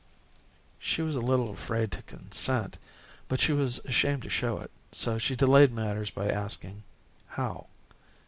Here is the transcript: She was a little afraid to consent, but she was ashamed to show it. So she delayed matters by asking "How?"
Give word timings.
She 0.79 1.03
was 1.03 1.15
a 1.15 1.19
little 1.21 1.51
afraid 1.51 1.91
to 1.91 2.01
consent, 2.01 2.79
but 3.27 3.39
she 3.39 3.53
was 3.53 3.77
ashamed 3.85 4.23
to 4.23 4.29
show 4.31 4.57
it. 4.57 4.71
So 4.91 5.19
she 5.19 5.35
delayed 5.35 5.71
matters 5.71 6.09
by 6.09 6.27
asking 6.27 6.81
"How?" 7.27 7.67